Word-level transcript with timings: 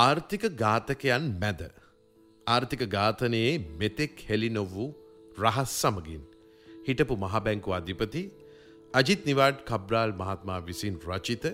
ආර්ථික 0.00 0.44
ඝාතකයන් 0.62 1.24
මැද. 1.42 1.60
ආර්ථික 2.46 2.82
ඝාතනයේ 2.94 3.52
මෙතෙක් 3.80 4.20
හෙළි 4.28 4.50
නොවූ 4.56 4.88
රහස් 5.42 5.72
සමගින්. 5.82 6.22
හිටපු 6.86 7.14
මහබැංකු 7.24 7.74
අධිපති 7.78 8.22
අජිත් 8.94 9.26
නිවාඩ් 9.30 9.64
කබ්‍රාල් 9.70 10.12
මහත්මා 10.20 10.60
විසින් 10.68 11.00
රචිත 11.08 11.44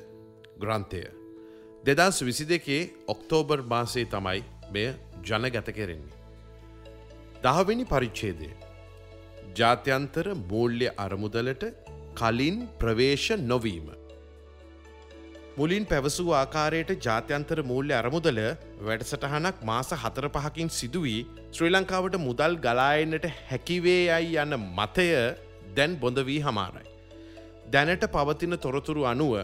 ග්‍රන්ථය. 0.62 1.02
දෙදස් 1.86 2.18
විසි 2.28 2.44
දෙකේ 2.52 2.82
ඔක්තෝබර් 3.14 3.58
මාසේ 3.72 4.06
තමයි 4.14 4.40
මෙය 4.74 4.86
ජනගත 5.28 5.68
කෙරෙන්නේ. 5.78 6.20
දහවෙනි 7.44 7.84
පරිච්ඡේදය. 7.84 8.50
ජාත්‍යන්තර 9.58 10.26
මූල්‍ය 10.50 10.88
අරමුදලට 11.06 11.64
කලින් 12.20 12.58
ප්‍රවේශ 12.80 13.30
නොවීම. 13.50 13.88
මුලින් 15.56 15.84
පැවසූ 15.86 16.30
ආකාරයට 16.34 16.88
ජාත්‍යන්තර 17.06 17.58
මූල්‍ය 17.62 17.92
අරමුදල 17.98 18.38
වැඩසටහනක් 18.86 19.58
මාස 19.68 19.90
හතර 19.94 20.26
පහකින් 20.36 20.70
සිදුවී 20.78 21.20
ශ්‍රී 21.52 21.70
ලංකාවට 21.70 22.16
මුදල් 22.24 22.56
ගලායන්නට 22.64 23.26
හැකිවේ 23.50 24.00
යයි 24.08 24.34
යන්න 24.44 24.56
මතය 24.78 25.06
දැන් 25.76 25.96
බොඳ 25.96 26.18
වී 26.28 26.40
හමාරයි. 26.40 26.90
දැනට 27.72 28.06
පවතින 28.16 28.58
තොරතුරු 28.58 29.06
අනුව 29.12 29.34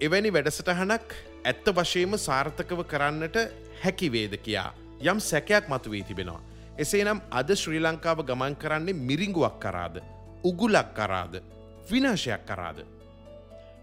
එවැනි 0.00 0.32
වැඩසටහනක් 0.32 1.16
ඇත්ත 1.44 1.70
වශයෙන්ම 1.76 2.18
සාර්ථකව 2.18 2.82
කරන්නට 2.88 3.36
හැකිවේද 3.84 4.40
කියා 4.44 4.70
යම් 5.04 5.20
සැකයක් 5.22 5.68
මතු 5.68 5.90
වී 5.90 6.04
තිබෙනවා. 6.04 6.42
එසේනම් 6.78 7.20
අද 7.32 7.56
ශ්‍රී 7.56 7.82
ලංකාව 7.82 8.28
ගමන් 8.28 8.62
කරන්නේ 8.62 9.00
මිරිංගුවක් 9.06 9.56
කරාද 9.60 10.04
උගුලක් 10.44 10.94
කරාද 10.94 11.42
විනාශයක් 11.90 12.44
කරාද. 12.46 12.78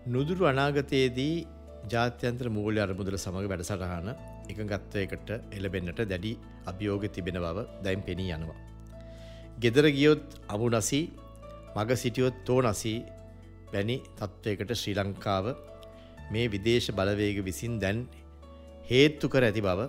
නුදුරු 0.07 0.45
අනාගතයේදී 0.47 1.35
ජාත්‍යන්ත්‍ර 1.93 2.47
මූල්‍ය 2.49 2.79
අරමුදල 2.85 3.17
සමඟ 3.17 3.47
වැඩසටහන 3.51 4.09
එකගත්වයකට 4.51 5.29
එලබෙන්නට 5.57 5.99
දැඩි 6.03 6.31
අභියෝග 6.65 7.03
තිබෙන 7.09 7.37
බව 7.45 7.57
දැයිම් 7.83 8.01
පෙනී 8.01 8.31
යනවා. 8.37 8.59
ගෙදර 9.59 9.85
ගියොත් 9.97 10.25
අමු 10.47 10.69
නසී 10.71 11.03
මග 11.75 11.89
සිටියොත් 11.95 12.37
තෝ 12.47 12.59
නසී 12.63 12.99
වැනි 13.73 13.97
තත්ත්වයකට 14.17 14.71
ශ්‍රී 14.73 14.95
ලංකාව 14.99 15.45
මේ 16.31 16.47
විදේශ 16.47 16.89
බලවේග 16.91 17.37
විසින් 17.43 17.75
දැන් 17.79 17.99
හේත්තු 18.91 19.29
කර 19.29 19.43
ඇති 19.43 19.61
බව 19.61 19.79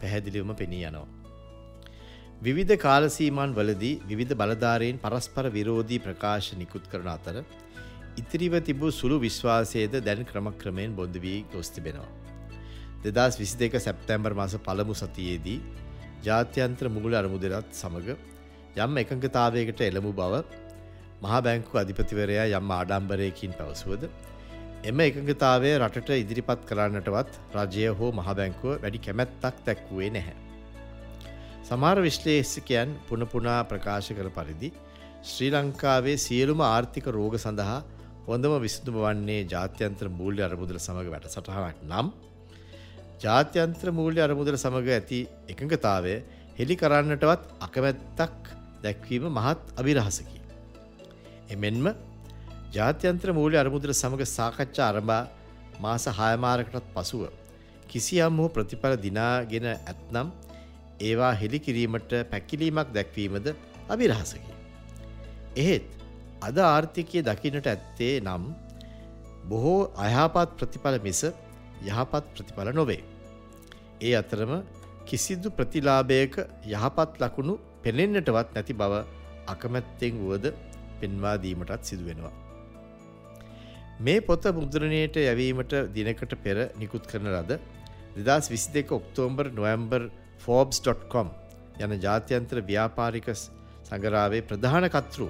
පැහැදිලිවම 0.00 0.54
පෙනී 0.54 0.84
යනවා. 0.84 1.08
විවිධ 2.42 2.76
කාලසීමන් 2.76 3.56
වලදී 3.58 4.00
විවිධ 4.08 4.34
බලධාරයෙන් 4.34 4.96
පරස්පර 4.98 5.46
විරෝධී 5.50 6.04
ප්‍රකාශ 6.06 6.50
නිකුත් 6.54 6.86
කරන 6.90 7.08
අතර 7.08 7.36
ඉතිරිව 8.14 8.54
තිබූ 8.60 8.90
සුළු 8.92 9.16
විශ්වාසයද 9.18 9.94
දැන් 10.00 10.24
ක්‍රමක්‍රමයෙන් 10.24 10.94
බොඳ 10.94 11.14
වී 11.16 11.44
ගොස් 11.52 11.70
තිබෙනවා. 11.70 12.10
දෙදස් 13.04 13.38
විසි 13.38 13.56
දෙක 13.58 13.74
සැප්තැම්බර් 13.78 14.32
මාස 14.34 14.56
පළමු 14.58 14.94
සතියේදී 14.94 15.60
ජාත්‍යන්ත්‍ර 16.22 16.86
මුගල 16.88 17.14
අරමුදරත් 17.14 17.70
සමඟ 17.74 18.10
යම් 18.78 18.98
එකඟතාවයකට 19.02 19.80
එළමු 19.82 20.12
බව 20.12 20.42
මහා 21.22 21.40
බැංකු 21.40 21.80
අධිපතිවරයා 21.82 22.46
යම් 22.58 22.70
ආඩම්බරයකින් 22.70 23.56
පැවසුවද 23.58 24.04
එම 24.84 25.00
එකඟතාවය 25.00 25.72
රටට 25.78 26.12
ඉදිරිපත් 26.16 26.62
කරන්නටවත් 26.68 27.40
රජය 27.56 27.88
හෝ 27.98 28.12
මහබැංකුව 28.12 28.76
වැඩි 28.76 29.00
කැමැත්තක් 29.04 29.64
දැක්වුවේ 29.66 30.10
නැහැ. 30.10 30.36
සමාර 31.64 31.96
විශ්ලේෂකයන් 32.00 32.94
පුනපුනා 33.08 33.60
ප්‍රකාශ 33.64 34.12
කර 34.12 34.30
පරිදි 34.30 34.70
ශ්‍රී 35.24 35.50
ලංකාවේ 35.52 36.16
සියලුම 36.18 36.60
ආර්ථික 36.62 37.06
රෝග 37.08 37.36
සඳහා 37.38 37.80
හොඳම 38.26 38.52
විසඳුම 38.62 38.96
වන්නේ 38.96 39.40
ජාත්‍යන්ත්‍ර 39.44 40.06
මූල්‍ය 40.10 40.42
අරමුදල 40.46 40.78
සමඟ 40.78 41.08
වැට 41.14 41.26
සටහනක් 41.28 41.78
නම් 41.88 42.08
ජාත්‍යන්ත්‍ර 43.24 43.88
මූල්‍ය 43.90 44.20
අරමුදල 44.26 44.56
සමඟ 44.56 44.90
ඇති 44.96 45.18
එකඟතාවය 45.52 46.14
හෙළි 46.58 46.76
කරන්නටවත් 46.76 47.42
අකමැත්තක් 47.66 48.50
දැක්වීම 48.84 49.26
මහත් 49.28 49.74
අභිරහසකි. 49.76 50.38
එමෙන්ම 51.48 51.86
ජාත්‍යන්ත්‍ර 52.72 53.32
මූල්‍ය 53.32 53.56
අරමුදල 53.56 53.92
සමඟ 53.92 54.22
සාකච්ඡා 54.28 54.90
අරඹා 54.92 55.22
මාස 55.80 56.06
හයමාරකටත් 56.18 56.86
පසුව 56.94 57.24
කිසියම් 57.90 58.38
හෝ 58.38 58.48
ප්‍රතිඵල 58.48 58.94
දිනාගෙන 59.06 59.66
ඇත්නම් 59.72 60.30
ඒවා 61.00 61.32
හෙළි 61.34 61.58
කිරීමට 61.58 62.14
පැකිලීමක් 62.30 62.94
දැක්වීමද 62.96 63.46
අභිරහසකි. 63.88 64.52
එහෙත් 65.56 66.01
අද 66.42 66.56
ආර්ථිකය 66.64 67.22
දකිනට 67.22 67.66
ඇත්තේ 67.66 68.14
නම් 68.20 68.44
බොහෝ 69.44 69.80
අයහපත් 69.96 70.50
ප්‍රතිඵල 70.58 70.98
මිස 71.06 71.22
යහපත් 71.88 72.24
ප්‍රතිඵල 72.34 72.70
නොවේ. 72.72 73.02
ඒ 74.00 74.14
අතරම 74.14 74.52
කිසිදු 75.04 75.48
ප්‍රතිලාභයක 75.50 76.34
යහපත් 76.72 77.12
ලකුණු 77.22 77.54
පෙනෙන්නටවත් 77.82 78.54
නැති 78.54 78.74
බව 78.74 79.02
අකමැත්තෙන් 79.46 80.14
වුවද 80.20 80.46
පෙන්වා 81.00 81.36
දීමටත් 81.36 81.82
සිදුවෙනවා. 81.82 82.34
මේ 84.00 84.20
පොත 84.20 84.44
මුද්‍රණයට 84.52 85.16
යැවීමට 85.18 85.74
දිනකට 85.94 86.34
පෙර 86.44 86.58
නිකුත් 86.76 87.06
කරන 87.06 87.28
ලද 87.32 87.52
දෙදස් 88.18 88.50
විසි 88.50 88.72
දෙක 88.72 88.90
ඔක්තෝම්බර් 88.92 89.46
නොවම්බර් 89.52 90.02
ෆෝබ්ස්.com 90.38 91.28
යන 91.80 91.92
ජාත්‍යන්ත්‍ර 92.00 92.58
ව්‍යාපාරික 92.62 93.28
සඟරාවේ 93.36 94.42
ප්‍රධානකත්රු 94.42 95.28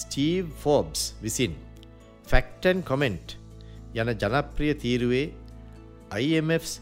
ස්ටීව් 0.00 0.44
ෆෝබ්ස් 0.62 1.02
විසින් 1.24 1.54
ෆැක්ටන් 2.30 2.80
කොමෙන්ට් 2.90 3.36
යන 3.96 4.10
ජනප්‍රිය 4.22 4.74
තීරුවේ 4.82 5.26
IMFs 6.24 6.72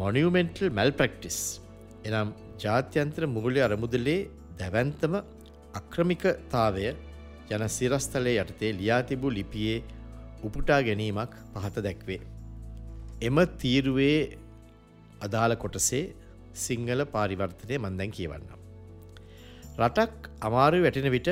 මොනියමෙන්ටල් 0.00 0.72
මැල් 0.78 0.92
ප්‍රක්ටිස් 0.98 1.38
එනම් 2.08 2.32
ජාත්‍යන්ත්‍ර 2.64 3.26
මුගලි 3.36 3.60
අරමුදලේ 3.66 4.18
දැවන්තම 4.60 5.14
අක්‍රමිකතාවය 5.80 6.90
යන 7.54 7.64
සිරස්තලේ 7.76 8.36
යටතේ 8.42 8.72
ලියා 8.80 9.02
තිබූ 9.08 9.32
ලිපියේ 9.38 9.82
උපුටා 10.46 10.80
ගැනීමක් 10.82 11.32
පහත 11.54 11.84
දැක්වේ. 11.86 12.20
එම 13.26 13.36
තීරුවේ 13.62 14.18
අදාළ 15.26 15.54
කොටසේ 15.56 16.04
සිංහල 16.64 17.04
පාරිවර්තනය 17.14 17.78
මන්දැන් 17.78 18.14
කියවන්නම්. 18.16 18.60
රටක් 19.80 20.30
අමාරු 20.48 20.82
වැටෙන 20.84 21.10
විට 21.16 21.28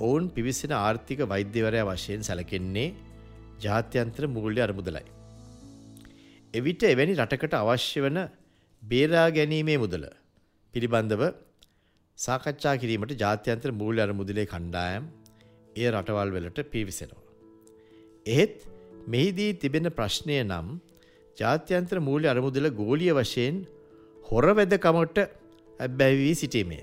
ඔවුන් 0.00 0.24
පිවිසෙන 0.28 0.72
ආර්ථික 0.76 1.20
වෛද්‍යවරය 1.26 1.82
වශයෙන් 1.82 2.22
සැලකෙන්නේ 2.22 2.94
ජාත්‍යන්ත්‍ර 3.60 4.24
මුගල්්‍ය 4.28 4.60
අරමුදලයි. 4.60 5.04
එවිට 6.54 6.82
එවැනි 6.84 7.14
රටකට 7.14 7.54
අවශ්‍ය 7.54 8.00
වන 8.00 8.18
බේරා 8.82 9.28
ගැනීමේ 9.30 9.78
මුදල 9.78 10.04
පිළිබඳව 10.74 11.22
සාකච්ඡා 12.18 12.74
කිරීමට 12.82 13.12
ජාත්‍යන්ත්‍ර 13.16 13.70
මූල්‍ය 13.72 14.00
අරමුදලේ 14.00 14.46
කණ්ඩායම් 14.46 15.04
එය 15.76 15.86
රටවල් 15.92 16.30
වලට 16.34 16.64
පිවිසෙනවා. 16.72 17.24
එහෙත් 18.26 18.56
මෙහිදී 19.08 19.50
තිබෙන 19.54 19.86
ප්‍රශ්නය 19.90 20.38
නම් 20.42 20.68
ජාත්‍යන්ත්‍ර 21.36 21.98
මූල්‍ය 22.00 22.26
අරමුදල 22.26 22.68
ගෝලිය 22.80 23.12
වශයෙන් 23.12 23.58
හොරවැදකමට 24.24 25.18
ඇබැවී 25.80 26.34
සිටීමය. 26.34 26.80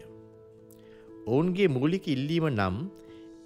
ඔවුන්ගේ 1.27 1.73
මූලික 1.77 2.05
ඉල්ලීම 2.07 2.47
නම් 2.51 2.77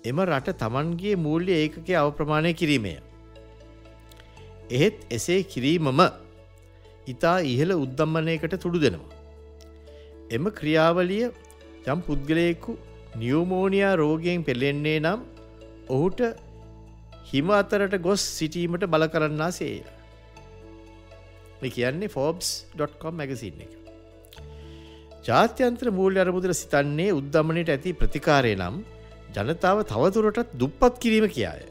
එම 0.05 0.19
රට 0.21 0.57
තමන්ගේ 0.57 1.15
මූල්‍ය 1.15 1.51
ඒකක 1.51 1.89
අවප්‍රමාණය 2.01 2.53
කිරීමය. 2.53 2.93
එහෙත් 4.69 4.99
එසේ 5.09 5.43
කිරීමම 5.43 6.01
ඉතා 7.07 7.37
ඉහළ 7.53 7.73
උද්දම්මනයකට 7.83 8.55
තුඩු 8.63 8.79
දෙනවා. 8.79 9.15
එම 10.31 10.45
ක්‍රියාවලිය 10.59 11.25
යම් 11.87 11.99
පුද්ගලයෙකු 12.01 12.77
නියෝමෝනියා 13.17 13.95
රෝගයෙන් 13.95 14.43
පෙළෙන්නේ 14.43 14.99
නම් 14.99 15.19
ඔහුට 15.89 16.21
හිම 17.31 17.49
අතරට 17.49 17.95
ගොස් 18.01 18.21
සිටීමට 18.37 18.85
බල 18.85 19.05
කරන්නා 19.07 19.51
සේය. 19.51 19.83
මේ 21.61 21.69
කියන්නේ 21.69 22.07
ෆෝබ්ස්.com 22.07 23.15
මැගසින් 23.15 23.59
එක. 23.65 23.73
ජාත්‍යන්ත්‍ර 25.27 25.91
මූල්‍ය 25.91 26.23
අරමුදල 26.23 26.53
සිතන්නේ 26.53 27.09
උද්දමනයට 27.11 27.73
ඇති 27.75 27.93
ප්‍රතිකාරය 27.93 28.55
නම් 28.55 28.77
ජනතාව 29.35 29.83
තවතුරටත් 29.85 30.55
දුප්පත් 30.55 30.99
කිරීම 30.99 31.27
කියාය. 31.27 31.63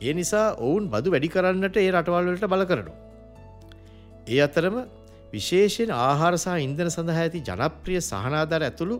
ඒ 0.00 0.12
නිසා 0.12 0.46
ඔවුන් 0.58 0.88
බදු 0.88 1.10
වැඩි 1.10 1.28
කරන්නට 1.28 1.76
ඒ 1.76 1.90
රටවල්වලට 1.90 2.46
බල 2.46 2.64
කරනු. 2.64 2.92
ඒ 4.26 4.40
අතරම 4.40 4.76
විශේෂයෙන් 5.32 5.90
ආහාරසා 5.98 6.56
ඉන්දන 6.58 6.90
සඳහා 6.90 7.22
ඇති 7.22 7.40
ජනප්‍රිය 7.42 8.00
සහනාධර 8.02 8.62
ඇතුළු 8.62 8.96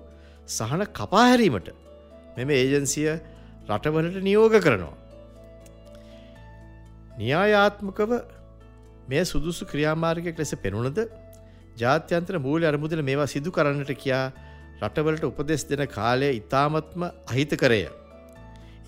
සහන 0.49 0.83
කපාහැරීමට 0.93 1.69
මෙම 2.37 2.51
ඒජන්සිය 2.53 3.13
රටවලට 3.69 4.19
නියෝග 4.23 4.57
කරනවා. 4.59 4.97
න්‍යායාත්මකව 7.19 8.13
මේ 9.09 9.25
සුදුසු 9.25 9.63
ක්‍රියාමාර්ගයක් 9.67 10.39
ලෙස 10.39 10.53
පෙනුණද 10.57 10.99
ජාත්‍යන්ත්‍ර 11.77 12.39
මූල 12.39 12.63
අරමුදල 12.65 13.03
මේවා 13.03 13.27
සිදු 13.27 13.51
කරන්නට 13.51 13.93
කියා 13.95 14.27
රටවලට 14.83 15.25
උපදෙස් 15.31 15.63
දෙන 15.71 15.83
කාලය 15.97 16.29
ඉතාමත්ම 16.41 17.03
අහිත 17.31 17.53
කරය. 17.63 17.83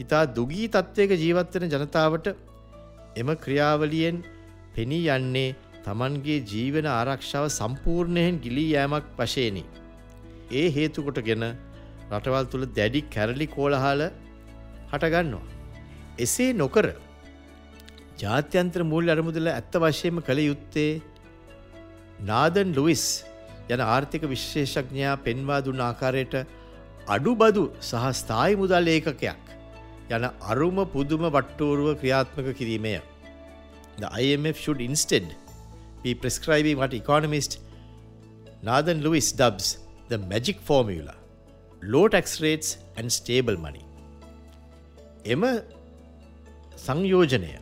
ඉතා 0.03 0.23
දුගී 0.37 0.69
තත්ත්වයක 0.75 1.13
ජීවත්වන 1.23 1.67
ජනතාවට 1.73 2.27
එම 3.21 3.29
ක්‍රියාවලියෙන් 3.45 4.23
පෙනී 4.75 5.09
යන්නේ 5.17 5.57
තමන්ගේ 5.85 6.39
ජීවන 6.53 6.87
ආරක්ෂාව 6.89 7.47
සම්පූර්ණයෙන් 7.59 8.41
ගිලී 8.45 8.71
යෑමක් 8.75 9.07
වශයනි. 9.19 9.65
ඒ 10.59 10.67
හේතුකොට 10.77 11.21
ගෙන 11.29 11.45
රටවල් 12.11 12.47
තුළ 12.53 12.67
දැඩි 12.79 13.01
කැරලි 13.15 13.47
කෝලහාල 13.57 14.03
හටගන්නවා. 14.93 15.47
එසේ 16.25 16.53
නොකර 16.53 16.87
ජාත්‍යන්ත්‍ර 18.23 18.83
මූල් 18.93 19.15
අරමුදල 19.15 19.49
ඇත්ත 19.51 19.75
වශයෙන්ම 19.85 20.23
කළ 20.27 20.41
යුත්තේ 20.49 21.03
නාදන් 22.31 22.75
ලුවිස් 22.79 23.05
යන 23.75 23.81
ආර්ථික 23.87 24.22
විශේෂඥයා 24.32 25.14
පෙන්වා 25.26 25.61
දුන්න 25.67 25.82
ආකාරයට 25.88 26.34
අඩුබදු 27.17 27.62
සහ 27.88 28.05
ස්ථායි 28.20 28.58
මුදල් 28.62 28.90
ඒකකයක් 28.94 29.50
යන 30.17 30.25
අරුම 30.52 30.78
පුදුම 30.94 31.25
වට්ටෝරුව 31.37 31.90
ක්‍රියාත්මක 32.00 32.49
කිරීමය. 32.61 32.94
The 34.02 34.08
IMF 34.25 34.56
should 34.64 34.81
instead 34.88 35.26
be 36.05 36.14
prescribing 36.22 36.76
what 36.82 36.94
economist 37.02 37.52
Nathan 38.69 38.99
Lewis 39.06 39.28
dubs 39.43 39.67
the 40.11 40.19
magic 40.32 40.58
formula 40.70 41.14
low 41.93 42.06
tax 42.14 42.40
rates 42.46 42.70
and 42.99 43.17
stable 43.19 43.56
money. 43.67 43.84
එම 45.34 45.43
සංයෝජනය 46.87 47.52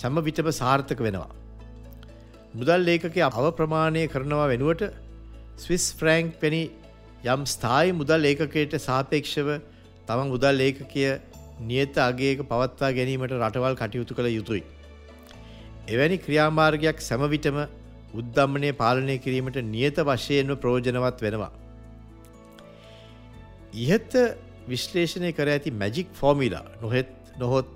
සැම 0.00 0.22
විටම 0.28 0.50
සාර්ථක 0.60 1.00
වෙනවා. 1.08 1.30
මුදල් 2.58 2.80
ලේකක 2.88 3.18
අව 3.30 3.46
ප්‍රමාණය 3.58 4.04
කරනවා 4.14 4.46
වෙනුවට 4.52 4.82
ස්විස් 5.56 5.84
ෆ්‍රෑන්ක් 5.98 6.36
පැණි 6.40 6.62
යම් 7.24 7.44
ස්ථායි 7.46 7.92
මුදල් 8.00 8.28
ඒකකයට 8.30 8.74
සාපේක්ෂව 8.80 9.48
තමන් 10.08 10.32
මුදල් 10.32 10.64
ඒකකය 10.64 11.04
නියත 11.62 11.96
අගේක 11.98 12.42
පවත්වා 12.50 12.90
ගැනීමට 12.98 13.34
රටවල් 13.34 13.76
කටයුතු 13.80 14.16
කළ 14.16 14.28
යුතුයි. 14.30 14.62
එවැනි 15.88 16.18
ක්‍රියාමාර්ගයක් 16.18 17.00
සැමවිටම 17.00 17.58
උද්ධම්මනය 18.14 18.72
පාලනය 18.72 19.16
කිරීමට 19.18 19.56
නියත 19.66 19.96
වශයෙන්ම 20.02 20.52
ප්‍රෝජනවත් 20.56 21.24
වෙනවා. 21.26 21.52
ඉහත්ත 23.76 24.14
විශ්ලේෂණය 24.68 25.32
කර 25.32 25.48
ඇති 25.48 25.72
මැජික් 25.72 26.12
ෆෝමිලා 26.12 26.64
නොහෙත් 26.82 27.10
නොහොත් 27.38 27.72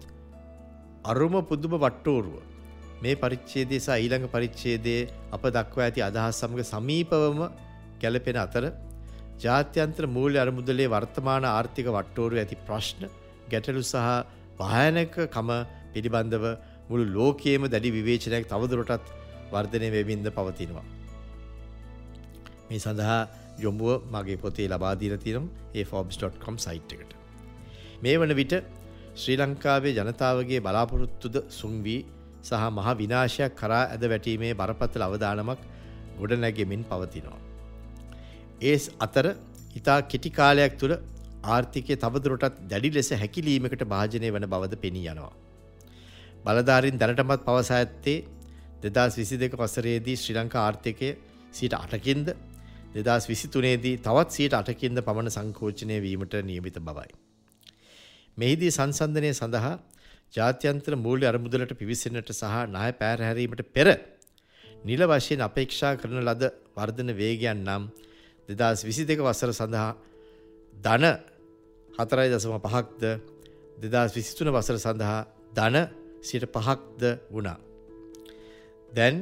අරුම 1.04 1.34
පුදුම 1.44 1.74
වට්ටෝරුව 1.78 2.36
මේ 3.02 3.16
පරිච්චේදේ 3.16 3.80
සහ 3.80 3.96
ඊළඟ 3.96 4.28
පරිච්චේදේ 4.28 5.00
අප 5.32 5.42
දක්වා 5.48 5.84
ඇති 5.86 6.00
අදහස් 6.02 6.40
සමඟ 6.40 6.64
සමීපවම 6.66 7.42
ගැලපෙන 8.00 8.38
අතර 8.38 8.64
ජාත්‍යන්ත්‍ර 9.38 10.04
මූල්‍ය 10.08 10.38
අරමුදලේ 10.38 10.88
වර්තමාන 10.88 11.44
ආර්ථික 11.46 11.88
වට්ටෝරු 11.88 12.36
ඇති 12.36 12.56
ප්‍රශ්න 12.66 13.02
ගැටලු 13.50 13.82
සහ 13.84 14.08
භායනකකම 14.60 15.50
පිළිබඳව 15.92 16.44
මුළු 16.90 17.04
ලෝකයේම 17.16 17.64
දැඩි 17.66 17.90
විවේචනයක් 17.90 18.44
තවදුරටත් 18.46 19.12
වර්ධනය 19.52 19.88
වෙමින්ද 19.90 20.26
පවතිනවා. 20.30 20.86
මේ 22.68 22.80
සඳහා 22.80 23.20
යොමුව 23.58 23.90
මගේ 24.08 24.38
පොතේ 24.38 24.68
ලබාදීර 24.68 25.16
තිනම් 25.18 25.44
ඒ 25.74 25.84
ෆෝබ්ස්.com 25.84 26.56
සයිට් 26.58 26.94
එකට. 26.94 27.12
මේ 28.02 28.16
වන 28.18 28.34
විට 28.34 28.54
ශ්‍රී 29.14 29.38
ලංකාවේ 29.38 29.96
ජනතාවගේ 29.98 30.60
බලාපොරොත්තුද 30.60 31.36
සුන්වී 31.50 32.00
සහ 32.42 32.64
මහ 32.68 32.88
විනාශයක් 33.00 33.54
කරා 33.54 33.84
ඇද 33.86 34.04
වැටීමේ 34.06 34.52
බරපත්තල 34.54 35.02
අවධානමක් 35.02 35.60
ගොඩනැගෙමින් 36.18 36.84
පවතිනවා. 36.84 37.49
ඒ 38.62 38.76
අතර 39.00 39.26
ඉතා 39.76 39.98
කෙටිකාලයක් 40.04 40.74
තුළ 40.78 40.94
ආර්ථිකය 41.46 41.94
තවදුරටත් 41.96 42.58
දැඩි 42.64 42.90
ලෙස 42.90 43.10
හැකිලීමකට 43.14 43.84
භාජනය 43.84 44.28
වන 44.28 44.46
බවද 44.46 44.74
පෙනී 44.76 45.06
යනවා. 45.06 45.32
බලධාරින් 46.44 46.98
දැනටමත් 46.98 47.42
පවසා 47.44 47.78
ඇත්තේ 47.78 48.18
දෙදස් 48.88 49.16
විසි 49.16 49.36
දෙක 49.36 49.54
වසරේදී 49.54 50.16
ශ්‍රී 50.16 50.36
ලංකා 50.36 50.62
ආර්ථිකය 50.62 51.10
සීට 51.52 51.74
අටකින්ද 51.74 52.28
දෙදස් 52.98 53.24
විසිතුනේදී 53.26 53.96
තවත් 53.98 54.30
සීට 54.30 54.54
අටකින්ද 54.54 54.98
පමණ 55.00 55.30
සංකෝචනය 55.30 55.96
වීමට 56.00 56.34
නියමිත 56.42 56.78
බවයි. 56.80 57.10
මෙහිදී 58.36 58.70
සංසන්ධනය 58.70 59.32
සඳහා 59.32 59.74
ජාත්‍යන්ත්‍ර 60.34 60.94
මූල්‍ය 60.96 61.24
අරමුදලට 61.26 61.72
පිවිසෙනට 61.74 62.30
සහ 62.32 62.56
ණය 62.66 62.90
පෑරහැරීමට 62.94 63.62
පෙර 63.70 63.88
නිල 64.84 65.02
වශයෙන් 65.06 65.40
අපේක්ෂා 65.40 65.94
කරන 65.96 66.20
ලද 66.22 66.44
වර්ධන 66.76 67.10
වේගයන් 67.14 67.64
නම් 67.66 67.84
දෙදස් 68.50 68.80
විසි 68.82 69.02
දෙක 69.04 69.20
වසර 69.20 69.50
සඳහා 69.52 69.90
ධන 70.74 71.04
හතරයි 71.88 72.28
දසම 72.30 72.54
පහක්ද 72.58 73.02
දෙදස් 73.84 74.12
විසිතුන 74.12 74.48
වසර 74.50 74.78
සඳහා 74.78 75.18
ධන 75.52 75.76
සිට 76.22 76.44
පහක්ද 76.46 77.02
වුණා. 77.30 77.58
දැන් 78.90 79.16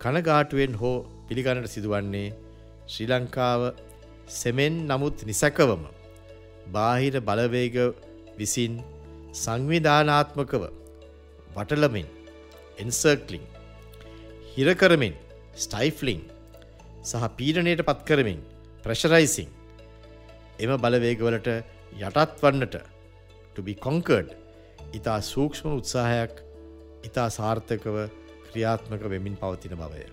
කනගාටුවෙන් 0.00 0.72
හෝ 0.74 0.96
පිළිගණට 1.28 1.68
සිදුවන්නේ 1.68 2.28
ශ්‍රී 2.86 3.08
ලංකාව 3.10 3.62
සෙමෙන් 4.30 4.74
නමුත් 4.84 5.16
නිසැකවම 5.24 5.82
බාහිර 6.68 7.14
බලවේග 7.20 7.76
විසින් 8.38 8.72
සංවිධානාත්මකව 9.34 10.64
වටලමින් 11.56 12.08
එන්සර්කලින් 12.78 13.44
හිරකරමින් 14.52 15.14
ස්ටයිෆ්ලිං 15.56 16.20
සහ 17.04 17.24
පීඩනයට 17.38 17.82
පත්කරමින් 17.82 18.40
ප්‍රශරයිසිං 18.86 19.48
එම 20.62 20.72
බලවේගවලට 20.82 21.48
යටත් 21.50 22.42
වන්නට 22.42 22.76
to 23.56 23.62
be 23.62 23.74
conquered 23.76 24.30
ඉතා 24.94 25.16
සූක්ෂ්ම 25.28 25.72
උත්සාහයක් 25.72 26.36
ඉතා 27.08 27.26
සාර්ථකව 27.30 27.96
ක්‍රියාත්මක 28.46 29.02
වෙමින් 29.10 29.34
පවතින 29.40 29.74
බවය. 29.80 30.04